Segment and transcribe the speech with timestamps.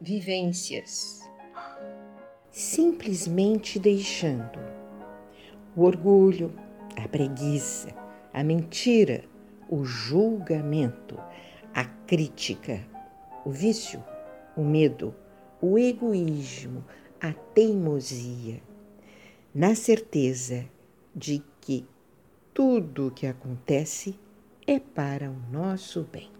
[0.00, 1.20] vivências.
[2.50, 4.58] Simplesmente deixando
[5.76, 6.54] o orgulho,
[6.96, 7.94] a preguiça,
[8.32, 9.24] a mentira,
[9.68, 11.18] o julgamento,
[11.74, 12.80] a crítica,
[13.44, 14.02] o vício,
[14.56, 15.14] o medo,
[15.60, 16.82] o egoísmo,
[17.20, 18.62] a teimosia,
[19.54, 20.64] na certeza
[21.14, 21.86] de que
[22.54, 24.18] tudo o que acontece
[24.66, 26.39] é para o nosso bem.